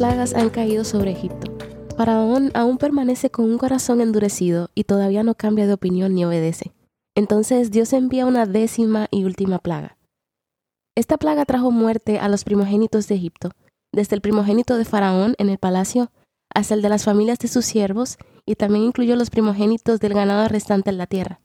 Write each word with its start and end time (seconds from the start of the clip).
Plagas 0.00 0.32
han 0.32 0.48
caído 0.48 0.84
sobre 0.84 1.10
Egipto. 1.10 1.52
Faraón 1.94 2.52
aún 2.54 2.78
permanece 2.78 3.28
con 3.28 3.44
un 3.44 3.58
corazón 3.58 4.00
endurecido 4.00 4.70
y 4.74 4.84
todavía 4.84 5.22
no 5.24 5.34
cambia 5.34 5.66
de 5.66 5.74
opinión 5.74 6.14
ni 6.14 6.24
obedece. 6.24 6.72
Entonces 7.14 7.70
Dios 7.70 7.92
envía 7.92 8.24
una 8.24 8.46
décima 8.46 9.08
y 9.10 9.24
última 9.24 9.58
plaga. 9.58 9.98
Esta 10.96 11.18
plaga 11.18 11.44
trajo 11.44 11.70
muerte 11.70 12.18
a 12.18 12.30
los 12.30 12.44
primogénitos 12.44 13.08
de 13.08 13.16
Egipto, 13.16 13.50
desde 13.92 14.16
el 14.16 14.22
primogénito 14.22 14.78
de 14.78 14.86
Faraón 14.86 15.34
en 15.36 15.50
el 15.50 15.58
palacio 15.58 16.10
hasta 16.54 16.72
el 16.72 16.80
de 16.80 16.88
las 16.88 17.04
familias 17.04 17.38
de 17.38 17.48
sus 17.48 17.66
siervos, 17.66 18.16
y 18.46 18.54
también 18.54 18.84
incluyó 18.84 19.16
los 19.16 19.28
primogénitos 19.28 20.00
del 20.00 20.14
ganado 20.14 20.48
restante 20.48 20.88
en 20.88 20.96
la 20.96 21.08
tierra. 21.08 21.42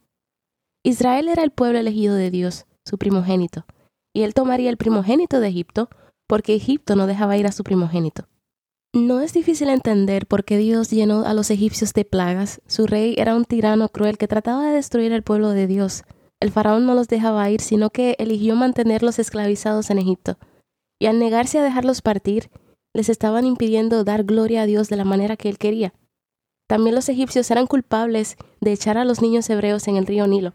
Israel 0.81 1.27
era 1.27 1.43
el 1.43 1.51
pueblo 1.51 1.77
elegido 1.77 2.15
de 2.15 2.31
Dios, 2.31 2.67
su 2.85 2.97
primogénito, 2.97 3.65
y 4.13 4.21
él 4.21 4.33
tomaría 4.33 4.69
el 4.69 4.77
primogénito 4.77 5.41
de 5.41 5.49
Egipto, 5.49 5.89
porque 6.25 6.55
Egipto 6.55 6.95
no 6.95 7.05
dejaba 7.05 7.35
ir 7.35 7.47
a 7.47 7.51
su 7.51 7.65
primogénito. 7.65 8.29
No 8.95 9.19
es 9.19 9.33
difícil 9.33 9.67
entender 9.67 10.25
por 10.25 10.45
qué 10.45 10.57
Dios 10.57 10.89
llenó 10.89 11.25
a 11.25 11.33
los 11.33 11.51
egipcios 11.51 11.91
de 11.91 12.05
plagas. 12.05 12.61
Su 12.65 12.87
rey 12.87 13.13
era 13.17 13.35
un 13.35 13.43
tirano 13.43 13.89
cruel 13.89 14.17
que 14.17 14.29
trataba 14.29 14.67
de 14.67 14.71
destruir 14.71 15.11
el 15.11 15.21
pueblo 15.21 15.49
de 15.49 15.67
Dios. 15.67 16.05
El 16.39 16.49
faraón 16.49 16.85
no 16.85 16.93
los 16.95 17.09
dejaba 17.09 17.49
ir, 17.49 17.59
sino 17.59 17.89
que 17.89 18.15
eligió 18.19 18.55
mantenerlos 18.55 19.19
esclavizados 19.19 19.89
en 19.89 19.97
Egipto. 19.97 20.37
Y 20.97 21.07
al 21.07 21.19
negarse 21.19 21.59
a 21.59 21.63
dejarlos 21.63 22.01
partir, 22.01 22.49
les 22.93 23.09
estaban 23.09 23.45
impidiendo 23.45 24.05
dar 24.05 24.23
gloria 24.23 24.61
a 24.61 24.65
Dios 24.65 24.87
de 24.87 24.95
la 24.95 25.03
manera 25.03 25.35
que 25.35 25.49
él 25.49 25.57
quería. 25.57 25.93
También 26.65 26.95
los 26.95 27.09
egipcios 27.09 27.51
eran 27.51 27.67
culpables 27.67 28.37
de 28.61 28.71
echar 28.71 28.97
a 28.97 29.03
los 29.03 29.21
niños 29.21 29.49
hebreos 29.49 29.89
en 29.89 29.97
el 29.97 30.05
río 30.05 30.25
Nilo. 30.25 30.53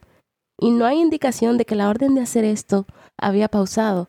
Y 0.59 0.71
no 0.71 0.87
hay 0.87 0.99
indicación 0.99 1.59
de 1.59 1.67
que 1.67 1.75
la 1.75 1.91
orden 1.91 2.15
de 2.15 2.23
hacer 2.23 2.47
esto 2.47 2.87
había 3.19 3.49
pausado. 3.49 4.09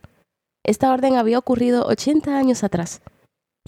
Esta 0.64 0.94
orden 0.94 1.18
había 1.18 1.38
ocurrido 1.38 1.86
80 1.86 2.38
años 2.38 2.64
atrás. 2.64 3.02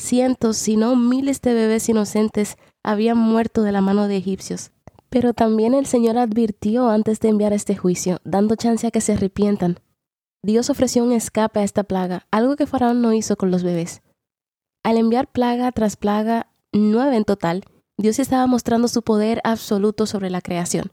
Cientos, 0.03 0.57
si 0.57 0.75
no 0.75 0.97
miles 0.97 1.41
de 1.41 1.53
bebés 1.53 1.87
inocentes 1.87 2.57
habían 2.83 3.17
muerto 3.17 3.63
de 3.63 3.71
la 3.71 3.79
mano 3.79 4.09
de 4.09 4.17
egipcios. 4.17 4.71
Pero 5.09 5.33
también 5.33 5.73
el 5.73 5.85
Señor 5.85 6.17
advirtió 6.17 6.89
antes 6.89 7.21
de 7.21 7.29
enviar 7.29 7.53
este 7.53 7.77
juicio, 7.77 8.19
dando 8.25 8.57
chance 8.57 8.85
a 8.85 8.91
que 8.91 8.99
se 8.99 9.13
arrepientan. 9.13 9.79
Dios 10.43 10.69
ofreció 10.69 11.05
un 11.05 11.13
escape 11.13 11.61
a 11.61 11.63
esta 11.63 11.83
plaga, 11.83 12.27
algo 12.31 12.57
que 12.57 12.67
Faraón 12.67 13.01
no 13.01 13.13
hizo 13.13 13.37
con 13.37 13.49
los 13.49 13.63
bebés. 13.63 14.01
Al 14.83 14.97
enviar 14.97 15.31
plaga 15.31 15.71
tras 15.71 15.95
plaga, 15.95 16.47
nueve 16.73 17.15
en 17.15 17.23
total, 17.23 17.63
Dios 17.97 18.19
estaba 18.19 18.45
mostrando 18.45 18.89
su 18.89 19.03
poder 19.03 19.39
absoluto 19.45 20.05
sobre 20.05 20.29
la 20.29 20.41
creación. 20.41 20.91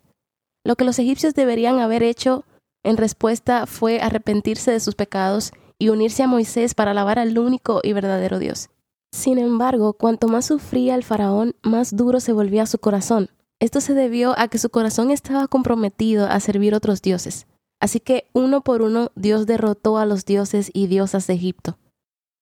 Lo 0.64 0.76
que 0.76 0.84
los 0.84 1.00
egipcios 1.00 1.34
deberían 1.34 1.80
haber 1.80 2.04
hecho 2.04 2.44
en 2.84 2.96
respuesta 2.96 3.66
fue 3.66 4.00
arrepentirse 4.00 4.70
de 4.70 4.78
sus 4.78 4.94
pecados 4.94 5.50
y 5.80 5.88
unirse 5.88 6.22
a 6.22 6.28
Moisés 6.28 6.76
para 6.76 6.92
alabar 6.92 7.18
al 7.18 7.36
único 7.36 7.80
y 7.82 7.92
verdadero 7.92 8.38
Dios. 8.38 8.70
Sin 9.12 9.38
embargo, 9.38 9.94
cuanto 9.94 10.28
más 10.28 10.46
sufría 10.46 10.94
el 10.94 11.04
faraón, 11.04 11.54
más 11.62 11.96
duro 11.96 12.20
se 12.20 12.32
volvía 12.32 12.66
su 12.66 12.78
corazón. 12.78 13.30
Esto 13.58 13.80
se 13.80 13.94
debió 13.94 14.38
a 14.38 14.48
que 14.48 14.58
su 14.58 14.70
corazón 14.70 15.10
estaba 15.10 15.48
comprometido 15.48 16.26
a 16.26 16.40
servir 16.40 16.74
otros 16.74 17.02
dioses. 17.02 17.46
Así 17.80 18.00
que 18.00 18.28
uno 18.32 18.62
por 18.62 18.82
uno 18.82 19.10
Dios 19.14 19.46
derrotó 19.46 19.98
a 19.98 20.06
los 20.06 20.24
dioses 20.24 20.70
y 20.72 20.86
diosas 20.86 21.26
de 21.26 21.34
Egipto. 21.34 21.78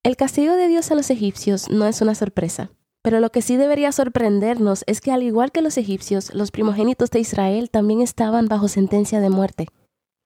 El 0.05 0.17
castigo 0.17 0.55
de 0.55 0.69
Dios 0.69 0.91
a 0.91 0.95
los 0.95 1.11
egipcios 1.11 1.71
no 1.71 1.87
es 1.87 2.01
una 2.01 2.15
sorpresa, 2.15 2.71
pero 3.03 3.21
lo 3.21 3.31
que 3.31 3.43
sí 3.43 3.57
debería 3.57 3.91
sorprendernos 3.93 4.85
es 4.87 5.01
que 5.01 5.13
al 5.13 5.23
igual 5.23 5.53
que 5.53 5.63
los 5.63 5.77
egipcios, 5.77 6.35
los 6.35 6.51
primogénitos 6.51 7.11
de 7.11 7.21
Israel 7.21 7.71
también 7.71 8.01
estaban 8.01 8.47
bajo 8.47 8.69
sentencia 8.69 9.21
de 9.21 9.31
muerte. 9.31 9.67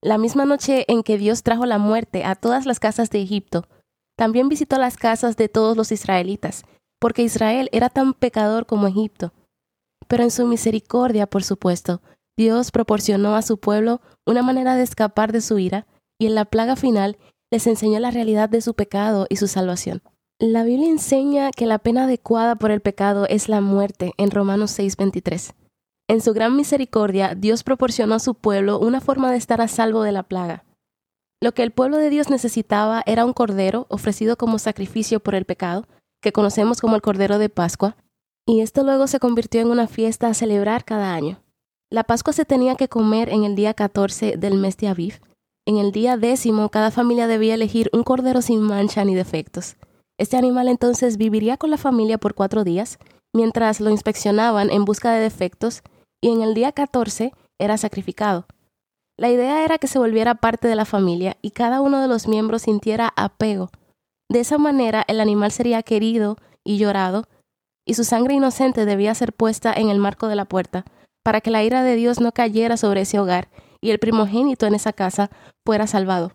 La 0.02 0.18
misma 0.18 0.44
noche 0.44 0.84
en 0.88 1.02
que 1.02 1.16
Dios 1.16 1.42
trajo 1.42 1.64
la 1.64 1.78
muerte 1.78 2.24
a 2.24 2.34
todas 2.34 2.66
las 2.66 2.80
casas 2.80 3.08
de 3.10 3.22
Egipto, 3.22 3.66
también 4.16 4.48
visitó 4.48 4.78
las 4.78 4.96
casas 4.96 5.36
de 5.36 5.48
todos 5.48 5.76
los 5.76 5.92
israelitas, 5.92 6.64
porque 7.00 7.22
Israel 7.22 7.68
era 7.72 7.88
tan 7.90 8.14
pecador 8.14 8.66
como 8.66 8.86
Egipto. 8.86 9.32
Pero 10.08 10.22
en 10.22 10.30
su 10.30 10.46
misericordia, 10.46 11.26
por 11.26 11.42
supuesto, 11.42 12.02
Dios 12.36 12.70
proporcionó 12.70 13.36
a 13.36 13.42
su 13.42 13.58
pueblo 13.58 14.00
una 14.26 14.42
manera 14.42 14.74
de 14.74 14.82
escapar 14.82 15.32
de 15.32 15.40
su 15.40 15.58
ira, 15.58 15.86
y 16.20 16.26
en 16.26 16.34
la 16.34 16.44
plaga 16.44 16.76
final 16.76 17.18
les 17.50 17.66
enseñó 17.66 17.98
la 18.00 18.10
realidad 18.10 18.48
de 18.48 18.60
su 18.60 18.74
pecado 18.74 19.26
y 19.28 19.36
su 19.36 19.48
salvación. 19.48 20.02
La 20.38 20.64
Biblia 20.64 20.88
enseña 20.88 21.50
que 21.50 21.66
la 21.66 21.78
pena 21.78 22.04
adecuada 22.04 22.56
por 22.56 22.70
el 22.70 22.80
pecado 22.80 23.26
es 23.28 23.48
la 23.48 23.60
muerte 23.60 24.12
en 24.16 24.30
Romanos 24.30 24.70
6:23. 24.72 25.54
En 26.08 26.20
su 26.20 26.32
gran 26.32 26.56
misericordia, 26.56 27.34
Dios 27.36 27.62
proporcionó 27.62 28.14
a 28.14 28.18
su 28.18 28.34
pueblo 28.34 28.78
una 28.78 29.00
forma 29.00 29.30
de 29.30 29.36
estar 29.36 29.60
a 29.60 29.68
salvo 29.68 30.02
de 30.02 30.12
la 30.12 30.24
plaga. 30.24 30.64
Lo 31.42 31.50
que 31.50 31.64
el 31.64 31.72
pueblo 31.72 31.96
de 31.96 32.08
Dios 32.08 32.30
necesitaba 32.30 33.02
era 33.04 33.24
un 33.24 33.32
cordero 33.32 33.86
ofrecido 33.88 34.36
como 34.36 34.60
sacrificio 34.60 35.18
por 35.18 35.34
el 35.34 35.44
pecado, 35.44 35.88
que 36.22 36.30
conocemos 36.30 36.80
como 36.80 36.94
el 36.94 37.02
Cordero 37.02 37.38
de 37.38 37.48
Pascua, 37.48 37.96
y 38.46 38.60
esto 38.60 38.84
luego 38.84 39.08
se 39.08 39.18
convirtió 39.18 39.60
en 39.60 39.68
una 39.68 39.88
fiesta 39.88 40.28
a 40.28 40.34
celebrar 40.34 40.84
cada 40.84 41.12
año. 41.12 41.42
La 41.90 42.04
Pascua 42.04 42.32
se 42.32 42.44
tenía 42.44 42.76
que 42.76 42.86
comer 42.86 43.28
en 43.28 43.42
el 43.42 43.56
día 43.56 43.74
14 43.74 44.36
del 44.36 44.54
mes 44.54 44.76
de 44.76 44.86
Aviv. 44.86 45.20
En 45.66 45.78
el 45.78 45.90
día 45.90 46.16
décimo, 46.16 46.68
cada 46.68 46.92
familia 46.92 47.26
debía 47.26 47.54
elegir 47.54 47.90
un 47.92 48.04
cordero 48.04 48.40
sin 48.40 48.60
mancha 48.60 49.04
ni 49.04 49.16
defectos. 49.16 49.74
Este 50.20 50.36
animal 50.36 50.68
entonces 50.68 51.16
viviría 51.16 51.56
con 51.56 51.72
la 51.72 51.76
familia 51.76 52.18
por 52.18 52.34
cuatro 52.34 52.62
días, 52.62 53.00
mientras 53.34 53.80
lo 53.80 53.90
inspeccionaban 53.90 54.70
en 54.70 54.84
busca 54.84 55.12
de 55.12 55.18
defectos 55.18 55.82
y 56.22 56.30
en 56.30 56.42
el 56.42 56.54
día 56.54 56.70
14 56.70 57.32
era 57.58 57.76
sacrificado. 57.78 58.46
La 59.18 59.30
idea 59.30 59.64
era 59.64 59.78
que 59.78 59.86
se 59.86 59.98
volviera 59.98 60.34
parte 60.34 60.68
de 60.68 60.76
la 60.76 60.84
familia 60.84 61.36
y 61.42 61.50
cada 61.50 61.80
uno 61.80 62.00
de 62.00 62.08
los 62.08 62.28
miembros 62.28 62.62
sintiera 62.62 63.12
apego. 63.16 63.70
De 64.30 64.40
esa 64.40 64.58
manera 64.58 65.04
el 65.08 65.20
animal 65.20 65.52
sería 65.52 65.82
querido 65.82 66.36
y 66.64 66.78
llorado, 66.78 67.24
y 67.86 67.94
su 67.94 68.04
sangre 68.04 68.34
inocente 68.34 68.84
debía 68.84 69.14
ser 69.14 69.32
puesta 69.32 69.72
en 69.72 69.90
el 69.90 69.98
marco 69.98 70.28
de 70.28 70.36
la 70.36 70.44
puerta, 70.44 70.84
para 71.22 71.40
que 71.40 71.50
la 71.50 71.62
ira 71.62 71.82
de 71.82 71.96
Dios 71.96 72.20
no 72.20 72.32
cayera 72.32 72.76
sobre 72.76 73.02
ese 73.02 73.18
hogar 73.18 73.48
y 73.80 73.90
el 73.90 73.98
primogénito 73.98 74.66
en 74.66 74.74
esa 74.74 74.92
casa 74.92 75.30
fuera 75.66 75.86
salvado. 75.86 76.32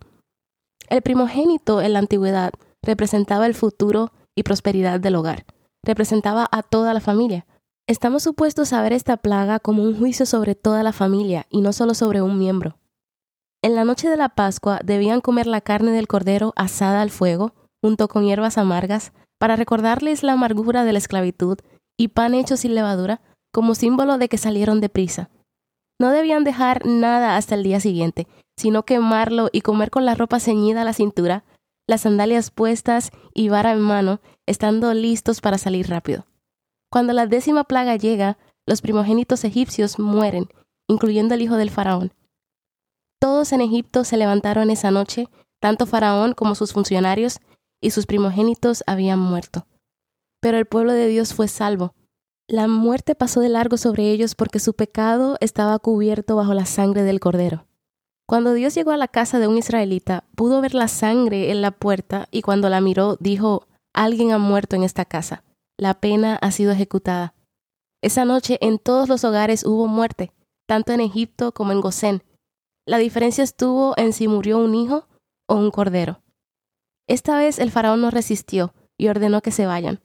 El 0.89 1.01
primogénito 1.01 1.81
en 1.81 1.93
la 1.93 1.99
antigüedad 1.99 2.51
representaba 2.83 3.45
el 3.45 3.55
futuro 3.55 4.11
y 4.35 4.43
prosperidad 4.43 4.99
del 4.99 5.15
hogar, 5.15 5.45
representaba 5.83 6.47
a 6.51 6.61
toda 6.63 6.93
la 6.93 7.01
familia. 7.01 7.45
Estamos 7.89 8.21
supuestos 8.21 8.73
a 8.73 8.81
ver 8.81 8.91
esta 8.91 9.15
plaga 9.15 9.61
como 9.61 9.81
un 9.81 9.97
juicio 9.97 10.25
sobre 10.25 10.55
toda 10.55 10.83
la 10.83 10.91
familia 10.91 11.47
y 11.49 11.61
no 11.61 11.71
solo 11.71 11.93
sobre 11.93 12.21
un 12.21 12.37
miembro. 12.37 12.77
En 13.63 13.75
la 13.75 13.85
noche 13.85 14.09
de 14.09 14.17
la 14.17 14.27
Pascua 14.27 14.81
debían 14.83 15.21
comer 15.21 15.47
la 15.47 15.61
carne 15.61 15.91
del 15.91 16.05
cordero 16.05 16.51
asada 16.57 17.01
al 17.01 17.11
fuego, 17.11 17.53
junto 17.81 18.09
con 18.09 18.25
hierbas 18.25 18.57
amargas, 18.57 19.13
para 19.39 19.55
recordarles 19.55 20.21
la 20.21 20.33
amargura 20.33 20.83
de 20.83 20.91
la 20.91 20.97
esclavitud, 20.97 21.59
y 21.97 22.09
pan 22.09 22.33
hecho 22.33 22.57
sin 22.57 22.75
levadura, 22.75 23.21
como 23.53 23.73
símbolo 23.73 24.17
de 24.17 24.27
que 24.27 24.37
salieron 24.37 24.81
de 24.81 24.89
prisa. 24.89 25.29
No 25.97 26.09
debían 26.09 26.43
dejar 26.43 26.85
nada 26.85 27.37
hasta 27.37 27.55
el 27.55 27.63
día 27.63 27.79
siguiente, 27.79 28.27
sino 28.57 28.83
quemarlo 28.83 29.47
y 29.53 29.61
comer 29.61 29.91
con 29.91 30.03
la 30.03 30.13
ropa 30.13 30.41
ceñida 30.41 30.81
a 30.81 30.85
la 30.85 30.91
cintura, 30.91 31.45
las 31.87 32.01
sandalias 32.01 32.51
puestas 32.51 33.11
y 33.33 33.47
vara 33.47 33.71
en 33.71 33.79
mano, 33.79 34.19
estando 34.45 34.93
listos 34.93 35.39
para 35.39 35.57
salir 35.57 35.87
rápido. 35.87 36.25
Cuando 36.89 37.13
la 37.13 37.27
décima 37.27 37.65
plaga 37.65 37.95
llega, 37.97 38.37
los 38.65 38.81
primogénitos 38.81 39.43
egipcios 39.43 39.99
mueren, 39.99 40.47
incluyendo 40.87 41.33
el 41.33 41.41
hijo 41.41 41.55
del 41.55 41.69
faraón. 41.69 42.13
Todos 43.19 43.51
en 43.51 43.61
Egipto 43.61 44.03
se 44.03 44.17
levantaron 44.17 44.69
esa 44.69 44.91
noche, 44.91 45.27
tanto 45.59 45.85
faraón 45.85 46.33
como 46.33 46.55
sus 46.55 46.73
funcionarios, 46.73 47.39
y 47.81 47.91
sus 47.91 48.05
primogénitos 48.05 48.83
habían 48.87 49.19
muerto. 49.19 49.67
Pero 50.39 50.57
el 50.57 50.65
pueblo 50.65 50.93
de 50.93 51.07
Dios 51.07 51.33
fue 51.33 51.47
salvo. 51.47 51.93
La 52.47 52.67
muerte 52.67 53.15
pasó 53.15 53.41
de 53.41 53.49
largo 53.49 53.77
sobre 53.77 54.09
ellos 54.11 54.35
porque 54.35 54.59
su 54.59 54.73
pecado 54.73 55.37
estaba 55.41 55.77
cubierto 55.79 56.35
bajo 56.35 56.53
la 56.53 56.65
sangre 56.65 57.03
del 57.03 57.19
cordero. 57.19 57.67
Cuando 58.25 58.53
Dios 58.53 58.73
llegó 58.75 58.91
a 58.91 58.97
la 58.97 59.07
casa 59.07 59.39
de 59.39 59.47
un 59.47 59.57
israelita, 59.57 60.25
pudo 60.35 60.61
ver 60.61 60.73
la 60.73 60.87
sangre 60.87 61.51
en 61.51 61.61
la 61.61 61.71
puerta 61.71 62.27
y 62.31 62.41
cuando 62.41 62.69
la 62.69 62.81
miró 62.81 63.17
dijo, 63.19 63.67
alguien 63.93 64.31
ha 64.31 64.37
muerto 64.37 64.75
en 64.75 64.83
esta 64.83 65.05
casa 65.05 65.43
la 65.77 65.99
pena 65.99 66.35
ha 66.41 66.51
sido 66.51 66.71
ejecutada. 66.71 67.33
Esa 68.03 68.25
noche 68.25 68.57
en 68.61 68.79
todos 68.79 69.09
los 69.09 69.23
hogares 69.23 69.63
hubo 69.65 69.87
muerte, 69.87 70.31
tanto 70.67 70.91
en 70.93 71.01
Egipto 71.01 71.53
como 71.53 71.71
en 71.71 71.81
Gosén. 71.81 72.23
La 72.85 72.97
diferencia 72.97 73.43
estuvo 73.43 73.93
en 73.97 74.13
si 74.13 74.27
murió 74.27 74.57
un 74.57 74.75
hijo 74.75 75.07
o 75.47 75.55
un 75.55 75.71
cordero. 75.71 76.21
Esta 77.07 77.37
vez 77.37 77.59
el 77.59 77.71
faraón 77.71 78.01
no 78.01 78.11
resistió 78.11 78.73
y 78.97 79.07
ordenó 79.07 79.41
que 79.41 79.51
se 79.51 79.65
vayan. 79.65 79.99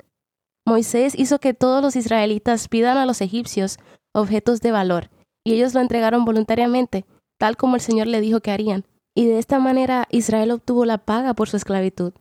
Moisés 0.66 1.19
hizo 1.19 1.40
que 1.40 1.54
todos 1.54 1.82
los 1.82 1.96
israelitas 1.96 2.68
pidan 2.68 2.96
a 2.96 3.06
los 3.06 3.20
egipcios 3.20 3.78
objetos 4.14 4.60
de 4.60 4.70
valor, 4.70 5.10
y 5.44 5.54
ellos 5.54 5.75
lo 5.75 5.80
entregaron 5.80 6.25
voluntariamente, 6.25 7.04
tal 7.38 7.56
como 7.56 7.75
el 7.75 7.80
Señor 7.80 8.06
le 8.06 8.20
dijo 8.20 8.40
que 8.40 8.52
harían. 8.52 8.84
Y 9.14 9.26
de 9.26 9.38
esta 9.38 9.58
manera 9.58 10.06
Israel 10.10 10.52
obtuvo 10.52 10.84
la 10.84 10.98
paga 10.98 11.34
por 11.34 11.48
su 11.48 11.56
esclavitud. 11.56 12.12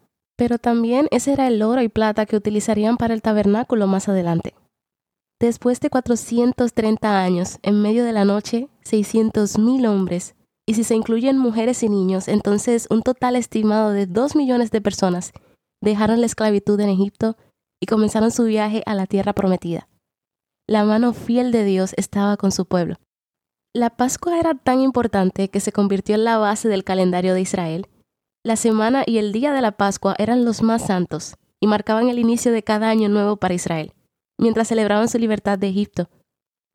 Pero 0.42 0.58
también 0.58 1.08
ese 1.12 1.34
era 1.34 1.48
el 1.48 1.62
oro 1.62 1.84
y 1.84 1.88
plata 1.88 2.26
que 2.26 2.36
utilizarían 2.36 2.98
para 2.98 3.14
el 3.14 3.22
tabernáculo 3.22 3.86
más 3.86 4.10
adelante. 4.10 4.56
Después 5.40 5.80
de 5.82 5.92
430 5.92 7.20
años, 7.22 7.60
en 7.62 7.80
medio 7.80 8.04
de 8.04 8.12
la 8.12 8.26
noche, 8.26 8.68
600.000 8.84 9.88
hombres, 9.88 10.34
y 10.68 10.74
si 10.74 10.84
se 10.84 10.96
incluyen 10.96 11.38
mujeres 11.38 11.84
y 11.84 11.90
niños, 11.90 12.28
entonces 12.28 12.88
un 12.90 13.04
total 13.04 13.36
estimado 13.36 13.92
de 13.92 14.08
2 14.08 14.36
millones 14.36 14.72
de 14.72 14.82
personas 14.82 15.32
dejaron 15.80 16.22
la 16.22 16.26
esclavitud 16.26 16.80
en 16.80 16.90
Egipto 16.90 17.38
y 17.80 17.86
comenzaron 17.86 18.32
su 18.32 18.46
viaje 18.46 18.82
a 18.88 18.96
la 18.96 19.06
tierra 19.06 19.34
prometida. 19.34 19.90
La 20.68 20.84
mano 20.86 21.14
fiel 21.14 21.52
de 21.52 21.66
Dios 21.66 21.94
estaba 21.98 22.36
con 22.38 22.52
su 22.52 22.66
pueblo. 22.66 22.96
La 23.76 23.92
Pascua 23.92 24.40
era 24.40 24.56
tan 24.56 24.82
importante 24.82 25.50
que 25.50 25.60
se 25.60 25.72
convirtió 25.72 26.16
en 26.16 26.24
la 26.24 26.40
base 26.40 26.68
del 26.68 26.84
calendario 26.84 27.36
de 27.36 27.42
Israel. 27.42 27.86
La 28.44 28.56
semana 28.56 29.04
y 29.06 29.20
el 29.20 29.34
día 29.34 29.54
de 29.54 29.62
la 29.62 29.74
Pascua 29.74 30.16
eran 30.18 30.46
los 30.46 30.64
más 30.64 30.88
santos 30.88 31.36
y 31.60 31.68
marcaban 31.68 32.10
el 32.10 32.18
inicio 32.18 32.52
de 32.52 32.64
cada 32.64 32.90
año 32.90 33.08
nuevo 33.08 33.38
para 33.38 33.54
Israel, 33.54 33.94
mientras 34.40 34.70
celebraban 34.70 35.08
su 35.10 35.20
libertad 35.20 35.60
de 35.60 35.70
Egipto. 35.70 36.10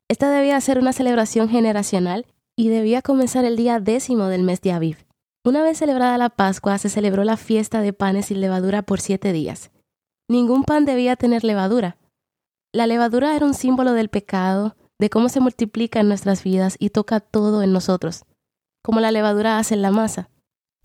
Esta 0.09 0.31
debía 0.31 0.61
ser 0.61 0.79
una 0.79 0.93
celebración 0.93 1.49
generacional 1.49 2.25
y 2.55 2.69
debía 2.69 3.01
comenzar 3.01 3.43
el 3.43 3.57
día 3.57 3.81
décimo 3.81 4.27
del 4.27 4.43
mes 4.43 4.61
de 4.61 4.71
Aviv. 4.71 5.05
Una 5.43 5.61
vez 5.61 5.79
celebrada 5.79 6.17
la 6.17 6.29
Pascua, 6.29 6.77
se 6.77 6.87
celebró 6.87 7.25
la 7.25 7.35
fiesta 7.35 7.81
de 7.81 7.91
panes 7.91 8.27
sin 8.27 8.39
levadura 8.39 8.81
por 8.83 9.01
siete 9.01 9.33
días. 9.33 9.69
Ningún 10.29 10.63
pan 10.63 10.85
debía 10.85 11.17
tener 11.17 11.43
levadura. 11.43 11.97
La 12.73 12.87
levadura 12.87 13.35
era 13.35 13.45
un 13.45 13.53
símbolo 13.53 13.91
del 13.91 14.07
pecado, 14.07 14.77
de 14.99 15.09
cómo 15.09 15.27
se 15.27 15.41
multiplica 15.41 15.99
en 15.99 16.07
nuestras 16.07 16.45
vidas 16.45 16.77
y 16.79 16.91
toca 16.91 17.19
todo 17.19 17.61
en 17.61 17.73
nosotros, 17.73 18.23
como 18.81 19.01
la 19.01 19.11
levadura 19.11 19.59
hace 19.59 19.73
en 19.73 19.81
la 19.81 19.91
masa. 19.91 20.29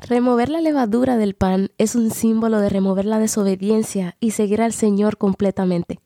Remover 0.08 0.48
la 0.48 0.60
levadura 0.60 1.16
del 1.16 1.34
pan 1.34 1.70
es 1.78 1.94
un 1.94 2.10
símbolo 2.10 2.60
de 2.60 2.68
remover 2.68 3.04
la 3.04 3.20
desobediencia 3.20 4.16
y 4.18 4.32
seguir 4.32 4.60
al 4.60 4.72
Señor 4.72 5.16
completamente. 5.16 6.00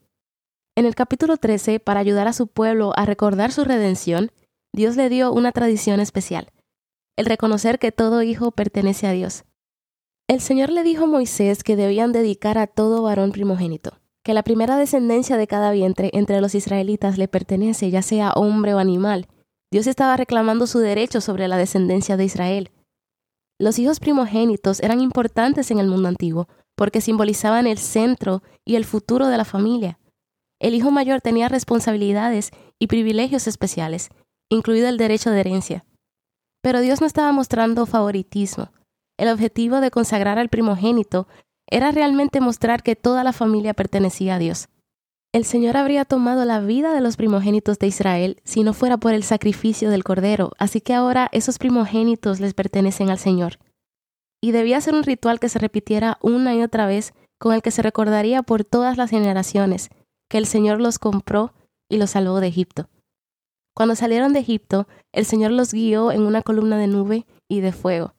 En 0.75 0.85
el 0.85 0.93
capítulo 0.93 1.37
13, 1.37 1.79
para 1.79 1.99
ayudar 1.99 2.27
a 2.27 2.33
su 2.33 2.45
pueblo 2.45 2.93
a 2.95 3.07
recordar 3.07 3.51
su 3.51 3.63
redención, 3.63 4.31
Dios 4.71 4.97
le 4.97 5.09
dio 5.09 5.33
una 5.33 5.51
tradición 5.51 5.99
especial, 5.99 6.51
el 7.17 7.25
reconocer 7.25 7.79
que 7.79 7.91
todo 7.91 8.21
hijo 8.21 8.51
pertenece 8.51 9.07
a 9.07 9.13
Dios. 9.13 9.45
El 10.27 10.41
Señor 10.41 10.69
le 10.69 10.83
dijo 10.83 11.05
a 11.05 11.07
Moisés 11.07 11.63
que 11.63 11.75
debían 11.75 12.11
dedicar 12.11 12.59
a 12.59 12.67
todo 12.67 13.01
varón 13.01 13.31
primogénito, 13.31 13.99
que 14.23 14.35
la 14.35 14.43
primera 14.43 14.77
descendencia 14.77 15.37
de 15.37 15.47
cada 15.47 15.71
vientre 15.71 16.11
entre 16.13 16.39
los 16.39 16.53
israelitas 16.53 17.17
le 17.17 17.27
pertenece, 17.27 17.89
ya 17.89 18.03
sea 18.03 18.33
hombre 18.33 18.75
o 18.75 18.77
animal. 18.77 19.25
Dios 19.71 19.87
estaba 19.87 20.17
reclamando 20.17 20.67
su 20.67 20.77
derecho 20.77 21.19
sobre 21.19 21.47
la 21.47 21.57
descendencia 21.57 22.15
de 22.15 22.25
Israel. 22.25 22.71
Los 23.59 23.79
hijos 23.79 23.99
primogénitos 23.99 24.79
eran 24.81 25.01
importantes 25.01 25.71
en 25.71 25.79
el 25.79 25.87
mundo 25.87 26.07
antiguo, 26.07 26.47
porque 26.75 27.01
simbolizaban 27.01 27.65
el 27.65 27.79
centro 27.79 28.43
y 28.63 28.75
el 28.75 28.85
futuro 28.85 29.27
de 29.27 29.37
la 29.37 29.45
familia. 29.45 29.99
El 30.59 30.75
hijo 30.75 30.91
mayor 30.91 31.21
tenía 31.21 31.49
responsabilidades 31.49 32.51
y 32.79 32.87
privilegios 32.87 33.47
especiales, 33.47 34.09
incluido 34.49 34.87
el 34.87 34.97
derecho 34.97 35.31
de 35.31 35.39
herencia. 35.39 35.85
Pero 36.61 36.81
Dios 36.81 37.01
no 37.01 37.07
estaba 37.07 37.31
mostrando 37.31 37.85
favoritismo. 37.85 38.71
El 39.17 39.29
objetivo 39.29 39.81
de 39.81 39.89
consagrar 39.89 40.37
al 40.37 40.49
primogénito 40.49 41.27
era 41.69 41.91
realmente 41.91 42.41
mostrar 42.41 42.83
que 42.83 42.95
toda 42.95 43.23
la 43.23 43.33
familia 43.33 43.73
pertenecía 43.73 44.35
a 44.35 44.39
Dios. 44.39 44.69
El 45.33 45.43
Señor 45.43 45.75
habría 45.75 46.05
tomado 46.05 46.45
la 46.45 46.61
vida 46.61 46.93
de 46.93 47.01
los 47.01 47.17
primogénitos 47.17 47.79
de 47.79 47.87
Israel 47.87 48.41
si 48.43 48.63
no 48.63 48.73
fuera 48.73 48.97
por 48.97 49.13
el 49.13 49.23
sacrificio 49.23 49.89
del 49.89 50.03
Cordero, 50.03 50.53
así 50.57 50.81
que 50.81 50.93
ahora 50.93 51.29
esos 51.31 51.59
primogénitos 51.59 52.39
les 52.39 52.53
pertenecen 52.53 53.09
al 53.09 53.19
Señor. 53.19 53.59
Y 54.41 54.51
debía 54.51 54.79
ser 54.79 54.95
un 54.95 55.03
ritual 55.03 55.39
que 55.39 55.49
se 55.49 55.59
repitiera 55.59 56.17
una 56.21 56.55
y 56.55 56.63
otra 56.63 56.85
vez, 56.87 57.13
con 57.39 57.53
el 57.53 57.61
que 57.61 57.71
se 57.71 57.81
recordaría 57.81 58.41
por 58.41 58.63
todas 58.63 58.97
las 58.97 59.09
generaciones 59.09 59.89
que 60.29 60.37
el 60.37 60.45
Señor 60.45 60.81
los 60.81 60.97
compró 60.97 61.53
y 61.89 61.97
los 61.97 62.11
salvó 62.11 62.39
de 62.39 62.47
Egipto. 62.47 62.89
Cuando 63.75 63.95
salieron 63.95 64.33
de 64.33 64.39
Egipto, 64.39 64.87
el 65.13 65.25
Señor 65.25 65.51
los 65.51 65.73
guió 65.73 66.11
en 66.11 66.23
una 66.23 66.41
columna 66.41 66.77
de 66.77 66.87
nube 66.87 67.25
y 67.47 67.59
de 67.59 67.71
fuego. 67.71 68.15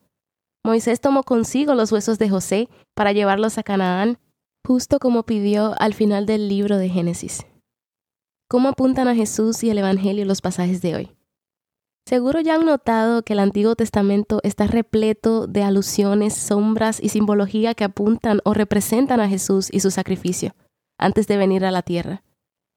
Moisés 0.63 1.01
tomó 1.01 1.23
consigo 1.23 1.75
los 1.75 1.91
huesos 1.91 2.17
de 2.17 2.29
José 2.29 2.69
para 2.95 3.11
llevarlos 3.11 3.57
a 3.57 3.63
Canaán, 3.63 4.19
justo 4.69 4.99
como 4.99 5.23
pidió 5.23 5.73
al 5.79 5.95
final 5.95 6.27
del 6.27 6.47
libro 6.47 6.77
de 6.77 6.89
Génesis. 6.89 7.47
¿Cómo 8.47 8.69
apuntan 8.69 9.07
a 9.07 9.15
Jesús 9.15 9.63
y 9.63 9.71
el 9.71 9.79
Evangelio 9.79 10.25
los 10.25 10.41
pasajes 10.41 10.79
de 10.83 10.93
hoy? 10.93 11.11
Seguro 12.07 12.39
ya 12.39 12.53
han 12.53 12.67
notado 12.67 13.23
que 13.23 13.33
el 13.33 13.39
Antiguo 13.39 13.75
Testamento 13.75 14.41
está 14.43 14.67
repleto 14.67 15.47
de 15.47 15.63
alusiones, 15.63 16.35
sombras 16.35 16.99
y 17.01 17.09
simbología 17.09 17.73
que 17.73 17.83
apuntan 17.83 18.41
o 18.45 18.53
representan 18.53 19.19
a 19.21 19.27
Jesús 19.27 19.69
y 19.71 19.79
su 19.79 19.89
sacrificio 19.89 20.53
antes 20.99 21.25
de 21.25 21.37
venir 21.37 21.65
a 21.65 21.71
la 21.71 21.81
tierra. 21.81 22.21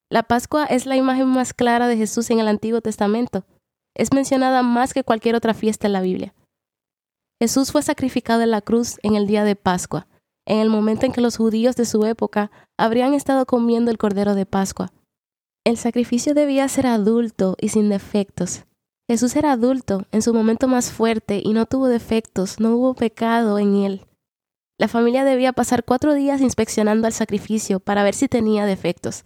La 0.09 0.23
Pascua 0.23 0.65
es 0.65 0.87
la 0.87 0.97
imagen 0.97 1.29
más 1.29 1.53
clara 1.53 1.89
de 1.89 1.99
Jesús 1.99 2.31
en 2.31 2.41
el 2.41 2.49
Antiguo 2.49 2.81
Testamento. 2.81 3.45
Es 3.95 4.15
mencionada 4.15 4.63
más 4.63 4.95
que 4.95 5.05
cualquier 5.05 5.35
otra 5.35 5.53
fiesta 5.53 5.89
en 5.89 5.93
la 5.93 6.01
Biblia. 6.01 6.33
Jesús 7.39 7.71
fue 7.71 7.83
sacrificado 7.83 8.41
en 8.41 8.51
la 8.51 8.63
cruz 8.63 8.99
en 9.03 9.15
el 9.15 9.27
día 9.27 9.45
de 9.45 9.57
Pascua, 9.57 10.07
en 10.47 10.59
el 10.59 10.71
momento 10.71 11.07
en 11.07 11.13
que 11.13 11.21
los 11.21 11.37
judíos 11.37 11.77
de 11.77 11.85
su 11.85 12.05
época 12.05 12.51
habrían 12.79 13.15
estado 13.15 13.47
comiendo 13.47 13.91
el 13.91 13.99
cordero 13.99 14.35
de 14.35 14.47
Pascua. 14.47 14.93
El 15.65 15.77
sacrificio 15.77 16.35
debía 16.35 16.69
ser 16.69 16.87
adulto 16.87 17.57
y 17.61 17.69
sin 17.69 17.89
defectos. 17.89 18.65
Jesús 19.09 19.37
era 19.37 19.53
adulto 19.53 20.07
en 20.11 20.23
su 20.23 20.35
momento 20.35 20.69
más 20.69 20.91
fuerte 20.91 21.41
y 21.45 21.53
no 21.53 21.67
tuvo 21.67 21.89
defectos, 21.89 22.59
no 22.61 22.77
hubo 22.77 22.95
pecado 22.95 23.59
en 23.59 23.77
él. 23.77 24.07
La 24.79 24.89
familia 24.89 25.25
debía 25.25 25.53
pasar 25.53 25.85
cuatro 25.85 26.15
días 26.15 26.41
inspeccionando 26.41 27.07
al 27.07 27.13
sacrificio 27.13 27.79
para 27.79 28.03
ver 28.03 28.15
si 28.15 28.27
tenía 28.27 28.67
defectos. 28.67 29.23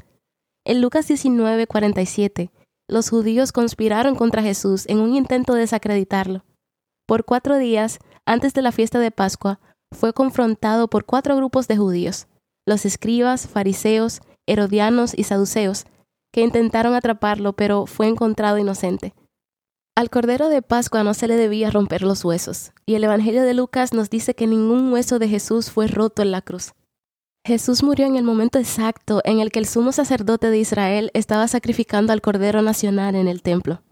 En 0.67 0.83
Lucas 0.83 1.09
19, 1.09 1.67
47, 1.67 2.51
los 2.89 3.09
judíos 3.09 3.53
conspiraron 3.53 4.17
contra 4.17 4.43
Jesús 4.43 4.85
en 4.89 4.99
un 4.99 5.15
intento 5.15 5.55
de 5.55 5.61
desacreditarlo. 5.61 6.45
Por 7.07 7.25
cuatro 7.25 7.57
días, 7.57 8.01
antes 8.27 8.53
de 8.53 8.63
la 8.63 8.73
fiesta 8.73 8.99
de 8.99 9.13
Pascua, 9.13 9.61
fue 9.93 10.13
confrontado 10.13 10.89
por 10.89 11.05
cuatro 11.05 11.37
grupos 11.37 11.69
de 11.69 11.77
judíos, 11.77 12.27
los 12.67 12.85
escribas, 12.85 13.47
fariseos, 13.47 14.21
herodianos 14.47 15.13
y 15.17 15.25
saduceos, 15.25 15.85
que 16.33 16.43
intentaron 16.43 16.95
atraparlo, 16.95 17.55
pero 17.55 17.87
fue 17.87 18.07
encontrado 18.09 18.59
inocente. 18.59 19.15
Al 19.97 20.11
Cordero 20.11 20.51
de 20.51 20.61
Pascua 20.61 21.03
no 21.03 21.15
se 21.15 21.27
le 21.27 21.37
debía 21.37 21.71
romper 21.71 22.03
los 22.03 22.25
huesos, 22.25 22.73
y 22.85 22.97
el 22.97 23.05
Evangelio 23.05 23.43
de 23.43 23.55
Lucas 23.55 23.95
nos 23.95 24.11
dice 24.11 24.35
que 24.35 24.47
ningún 24.47 24.93
hueso 24.93 25.19
de 25.19 25.29
Jesús 25.29 25.71
fue 25.71 25.87
roto 25.87 26.21
en 26.21 26.33
la 26.33 26.43
cruz. 26.43 26.73
Jesús 27.47 27.83
murió 27.83 28.07
en 28.07 28.17
el 28.17 28.25
momento 28.25 28.59
exacto 28.59 29.23
en 29.25 29.39
el 29.39 29.51
que 29.53 29.61
el 29.61 29.67
sumo 29.67 29.93
sacerdote 29.93 30.51
de 30.51 30.59
Israel 30.59 31.11
estaba 31.15 31.49
sacrificando 31.49 32.13
al 32.13 32.21
Cordero 32.21 32.61
Nacional 32.61 33.15
en 33.15 33.29
el 33.29 33.41
templo. 33.41 33.83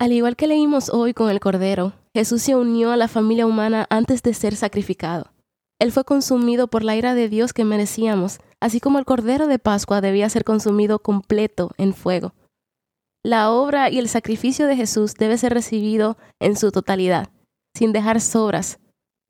Al 0.00 0.12
igual 0.12 0.34
que 0.34 0.46
leímos 0.46 0.88
hoy 0.88 1.14
con 1.14 1.30
el 1.30 1.38
Cordero, 1.38 1.92
Jesús 2.16 2.40
se 2.40 2.56
unió 2.56 2.92
a 2.92 2.96
la 2.96 3.08
familia 3.08 3.44
humana 3.44 3.86
antes 3.90 4.22
de 4.22 4.32
ser 4.32 4.56
sacrificado. 4.56 5.34
Él 5.78 5.92
fue 5.92 6.04
consumido 6.04 6.66
por 6.66 6.82
la 6.82 6.96
ira 6.96 7.14
de 7.14 7.28
Dios 7.28 7.52
que 7.52 7.66
merecíamos, 7.66 8.38
así 8.58 8.80
como 8.80 8.98
el 8.98 9.04
Cordero 9.04 9.46
de 9.48 9.58
Pascua 9.58 10.00
debía 10.00 10.30
ser 10.30 10.42
consumido 10.42 10.98
completo 11.00 11.72
en 11.76 11.92
fuego. 11.92 12.32
La 13.22 13.50
obra 13.50 13.90
y 13.90 13.98
el 13.98 14.08
sacrificio 14.08 14.66
de 14.66 14.76
Jesús 14.76 15.12
debe 15.12 15.36
ser 15.36 15.52
recibido 15.52 16.16
en 16.40 16.56
su 16.56 16.72
totalidad, 16.72 17.28
sin 17.76 17.92
dejar 17.92 18.22
sobras, 18.22 18.78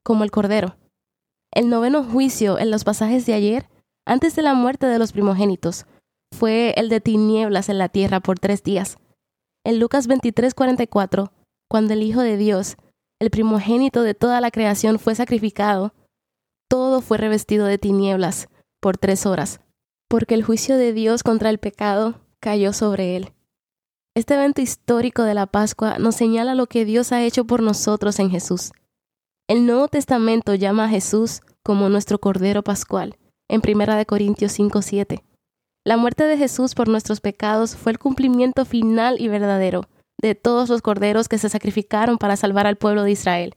como 0.04 0.22
el 0.22 0.30
Cordero. 0.30 0.76
El 1.52 1.68
noveno 1.68 2.04
juicio 2.04 2.56
en 2.56 2.70
los 2.70 2.84
pasajes 2.84 3.26
de 3.26 3.34
ayer, 3.34 3.68
antes 4.06 4.36
de 4.36 4.42
la 4.42 4.54
muerte 4.54 4.86
de 4.86 5.00
los 5.00 5.10
primogénitos, 5.10 5.86
fue 6.32 6.72
el 6.76 6.88
de 6.88 7.00
tinieblas 7.00 7.68
en 7.68 7.78
la 7.78 7.88
tierra 7.88 8.20
por 8.20 8.38
tres 8.38 8.62
días 8.62 8.96
en 9.66 9.80
Lucas 9.80 10.06
23:44, 10.06 11.32
cuando 11.68 11.94
el 11.94 12.02
Hijo 12.02 12.20
de 12.20 12.36
Dios, 12.36 12.76
el 13.20 13.30
primogénito 13.30 14.02
de 14.02 14.14
toda 14.14 14.40
la 14.40 14.50
creación, 14.50 14.98
fue 14.98 15.14
sacrificado, 15.14 15.94
todo 16.68 17.00
fue 17.00 17.18
revestido 17.18 17.66
de 17.66 17.78
tinieblas 17.78 18.48
por 18.80 18.98
tres 18.98 19.26
horas, 19.26 19.60
porque 20.08 20.34
el 20.34 20.42
juicio 20.42 20.76
de 20.76 20.92
Dios 20.92 21.22
contra 21.22 21.50
el 21.50 21.58
pecado 21.58 22.20
cayó 22.40 22.72
sobre 22.72 23.16
él. 23.16 23.32
Este 24.14 24.34
evento 24.34 24.60
histórico 24.60 25.22
de 25.22 25.34
la 25.34 25.46
Pascua 25.46 25.98
nos 25.98 26.16
señala 26.16 26.54
lo 26.54 26.66
que 26.66 26.84
Dios 26.84 27.12
ha 27.12 27.22
hecho 27.22 27.44
por 27.44 27.62
nosotros 27.62 28.18
en 28.18 28.30
Jesús. 28.30 28.72
El 29.48 29.66
Nuevo 29.66 29.88
Testamento 29.88 30.54
llama 30.54 30.84
a 30.84 30.88
Jesús 30.88 31.40
como 31.62 31.88
nuestro 31.88 32.18
Cordero 32.18 32.62
Pascual, 32.62 33.16
en 33.48 33.60
1 33.60 34.04
Corintios 34.06 34.52
5:7. 34.52 35.22
La 35.84 35.96
muerte 35.96 36.24
de 36.24 36.36
Jesús 36.36 36.74
por 36.74 36.88
nuestros 36.88 37.20
pecados 37.20 37.76
fue 37.76 37.92
el 37.92 37.98
cumplimiento 37.98 38.64
final 38.64 39.20
y 39.20 39.28
verdadero 39.28 39.82
de 40.20 40.34
todos 40.34 40.68
los 40.68 40.82
corderos 40.82 41.28
que 41.28 41.38
se 41.38 41.48
sacrificaron 41.48 42.18
para 42.18 42.36
salvar 42.36 42.66
al 42.66 42.76
pueblo 42.76 43.02
de 43.02 43.12
Israel. 43.12 43.54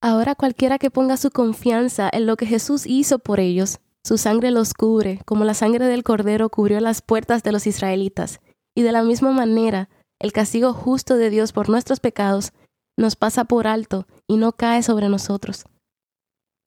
Ahora 0.00 0.34
cualquiera 0.34 0.78
que 0.78 0.90
ponga 0.90 1.16
su 1.16 1.30
confianza 1.30 2.08
en 2.12 2.26
lo 2.26 2.36
que 2.36 2.46
Jesús 2.46 2.86
hizo 2.86 3.18
por 3.18 3.40
ellos, 3.40 3.80
Su 4.08 4.16
sangre 4.16 4.50
los 4.50 4.72
cubre, 4.72 5.20
como 5.26 5.44
la 5.44 5.52
sangre 5.52 5.84
del 5.84 6.02
cordero 6.02 6.48
cubrió 6.48 6.80
las 6.80 7.02
puertas 7.02 7.42
de 7.42 7.52
los 7.52 7.66
israelitas, 7.66 8.40
y 8.74 8.80
de 8.80 8.90
la 8.90 9.02
misma 9.02 9.32
manera, 9.32 9.90
el 10.18 10.32
castigo 10.32 10.72
justo 10.72 11.16
de 11.16 11.28
Dios 11.28 11.52
por 11.52 11.68
nuestros 11.68 12.00
pecados 12.00 12.52
nos 12.96 13.16
pasa 13.16 13.44
por 13.44 13.66
alto 13.66 14.06
y 14.26 14.38
no 14.38 14.52
cae 14.52 14.82
sobre 14.82 15.10
nosotros. 15.10 15.66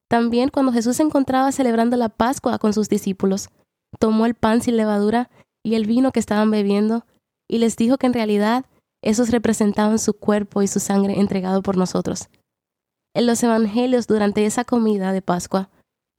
También 0.07 0.49
cuando 0.49 0.71
Jesús 0.71 0.97
se 0.97 1.03
encontraba 1.03 1.51
celebrando 1.51 1.97
la 1.97 2.09
Pascua 2.09 2.59
con 2.59 2.73
sus 2.73 2.89
discípulos, 2.89 3.49
tomó 3.97 4.27
el 4.27 4.35
pan 4.35 4.61
sin 4.61 4.77
levadura 4.77 5.31
y 5.63 5.73
el 5.75 5.87
vino 5.87 6.11
que 6.11 6.19
estaban 6.19 6.51
bebiendo, 6.51 7.05
y 7.49 7.57
les 7.57 7.75
dijo 7.75 7.97
que 7.97 8.05
en 8.07 8.13
realidad 8.13 8.65
esos 9.01 9.31
representaban 9.31 9.99
su 9.99 10.13
cuerpo 10.13 10.61
y 10.61 10.67
su 10.67 10.79
sangre 10.79 11.19
entregado 11.19 11.61
por 11.61 11.77
nosotros. 11.77 12.29
En 13.13 13.25
los 13.25 13.43
evangelios 13.43 14.07
durante 14.07 14.45
esa 14.45 14.63
comida 14.63 15.11
de 15.11 15.21
Pascua, 15.21 15.69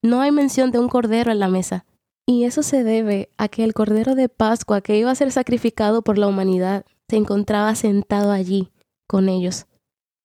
no 0.03 0.21
hay 0.21 0.33
mención 0.33 0.71
de 0.71 0.79
un 0.79 0.89
cordero 0.89 1.31
en 1.31 1.39
la 1.39 1.49
mesa, 1.49 1.87
y 2.27 2.45
eso 2.45 2.63
se 2.63 2.85
debe 2.85 3.31
a 3.37 3.49
que 3.49 3.65
el 3.65 3.75
cordero 3.75 4.15
de 4.15 4.29
Pascua 4.29 4.81
que 4.81 4.99
iba 4.99 5.11
a 5.11 5.15
ser 5.15 5.33
sacrificado 5.33 6.03
por 6.03 6.19
la 6.19 6.29
humanidad 6.29 6.85
se 7.09 7.17
encontraba 7.17 7.75
sentado 7.75 8.33
allí 8.33 8.71
con 9.09 9.29
ellos. 9.29 9.67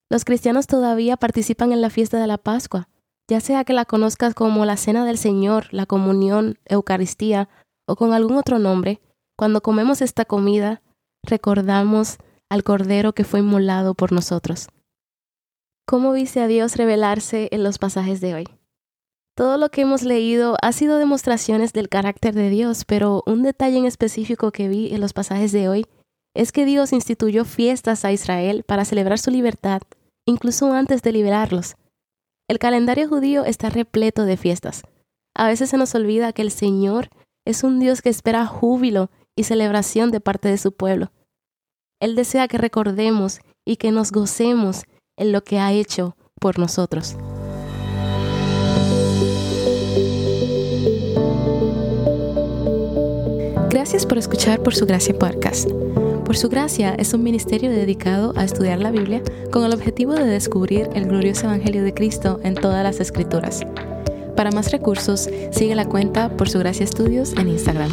Los 0.09 0.23
cristianos 0.25 0.67
todavía 0.67 1.17
participan 1.17 1.71
en 1.73 1.81
la 1.81 1.89
fiesta 1.89 2.19
de 2.19 2.27
la 2.27 2.37
Pascua, 2.37 2.87
ya 3.29 3.41
sea 3.41 3.65
que 3.65 3.73
la 3.73 3.85
conozcas 3.85 4.33
como 4.33 4.65
la 4.65 4.77
Cena 4.77 5.05
del 5.05 5.17
Señor, 5.17 5.67
la 5.71 5.85
Comunión, 5.85 6.59
Eucaristía 6.65 7.49
o 7.87 7.95
con 7.95 8.13
algún 8.13 8.37
otro 8.37 8.57
nombre, 8.57 9.01
cuando 9.37 9.61
comemos 9.61 10.01
esta 10.01 10.25
comida, 10.25 10.81
recordamos 11.23 12.17
al 12.49 12.63
Cordero 12.63 13.13
que 13.13 13.23
fue 13.23 13.39
inmolado 13.39 13.93
por 13.93 14.11
nosotros. 14.11 14.67
¿Cómo 15.85 16.11
viste 16.11 16.41
a 16.41 16.47
Dios 16.47 16.75
revelarse 16.75 17.49
en 17.51 17.63
los 17.63 17.77
pasajes 17.77 18.19
de 18.21 18.35
hoy? 18.35 18.43
Todo 19.35 19.57
lo 19.57 19.69
que 19.69 19.81
hemos 19.81 20.01
leído 20.03 20.57
ha 20.61 20.71
sido 20.71 20.97
demostraciones 20.97 21.71
del 21.71 21.89
carácter 21.89 22.33
de 22.33 22.49
Dios, 22.49 22.85
pero 22.85 23.23
un 23.25 23.43
detalle 23.43 23.77
en 23.77 23.85
específico 23.85 24.51
que 24.51 24.67
vi 24.67 24.93
en 24.93 24.99
los 24.99 25.13
pasajes 25.13 25.51
de 25.51 25.69
hoy 25.69 25.85
es 26.33 26.51
que 26.51 26.65
Dios 26.65 26.91
instituyó 26.91 27.45
fiestas 27.45 28.03
a 28.03 28.11
Israel 28.11 28.63
para 28.63 28.83
celebrar 28.83 29.19
su 29.19 29.31
libertad, 29.31 29.81
incluso 30.25 30.73
antes 30.73 31.01
de 31.01 31.11
liberarlos. 31.11 31.75
El 32.47 32.59
calendario 32.59 33.07
judío 33.07 33.45
está 33.45 33.69
repleto 33.69 34.25
de 34.25 34.37
fiestas. 34.37 34.83
A 35.35 35.47
veces 35.47 35.69
se 35.69 35.77
nos 35.77 35.93
olvida 35.95 36.33
que 36.33 36.41
el 36.41 36.51
Señor 36.51 37.09
es 37.45 37.63
un 37.63 37.79
Dios 37.79 38.01
que 38.01 38.09
espera 38.09 38.45
júbilo 38.45 39.09
y 39.35 39.43
celebración 39.43 40.11
de 40.11 40.19
parte 40.19 40.49
de 40.49 40.57
su 40.57 40.71
pueblo. 40.71 41.11
Él 41.99 42.15
desea 42.15 42.47
que 42.47 42.57
recordemos 42.57 43.39
y 43.65 43.77
que 43.77 43.91
nos 43.91 44.11
gocemos 44.11 44.83
en 45.17 45.31
lo 45.31 45.43
que 45.43 45.59
ha 45.59 45.73
hecho 45.73 46.15
por 46.39 46.59
nosotros. 46.59 47.15
Gracias 53.69 54.05
por 54.05 54.17
escuchar 54.17 54.61
Por 54.61 54.75
Su 54.75 54.85
Gracia 54.85 55.17
Podcast. 55.17 55.69
Por 56.25 56.37
Su 56.37 56.49
Gracia 56.49 56.93
es 56.95 57.13
un 57.13 57.23
ministerio 57.23 57.69
dedicado 57.69 58.33
a 58.35 58.43
estudiar 58.43 58.79
la 58.79 58.91
Biblia 58.91 59.21
con 59.51 59.63
el 59.63 59.73
objetivo 59.73 60.13
de 60.13 60.25
descubrir 60.25 60.89
el 60.93 61.07
glorioso 61.07 61.45
Evangelio 61.45 61.83
de 61.83 61.93
Cristo 61.93 62.39
en 62.43 62.55
todas 62.55 62.83
las 62.83 62.99
Escrituras. 62.99 63.61
Para 64.35 64.51
más 64.51 64.71
recursos, 64.71 65.29
sigue 65.51 65.73
la 65.73 65.85
cuenta 65.85 66.29
Por 66.35 66.49
Su 66.49 66.59
Gracia 66.59 66.83
Estudios 66.83 67.33
en 67.33 67.49
Instagram. 67.49 67.91